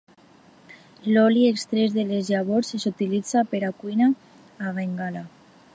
L'oli 1.09 1.43
extret 1.49 1.99
de 1.99 2.07
les 2.13 2.33
llavors 2.35 2.75
és 2.79 2.89
utilitzat 2.93 3.53
per 3.53 3.61
a 3.61 3.65
la 3.67 3.73
cuina 3.85 4.13
a 4.69 4.77
Bengala. 4.79 5.27